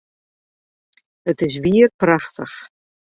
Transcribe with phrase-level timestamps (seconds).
[1.31, 2.55] It is wier prachtich!